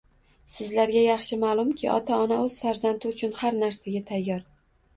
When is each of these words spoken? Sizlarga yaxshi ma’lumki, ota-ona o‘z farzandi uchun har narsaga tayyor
Sizlarga 0.53 1.03
yaxshi 1.03 1.37
ma’lumki, 1.43 1.91
ota-ona 1.97 2.41
o‘z 2.47 2.57
farzandi 2.65 3.13
uchun 3.15 3.39
har 3.45 3.61
narsaga 3.63 4.05
tayyor 4.13 4.45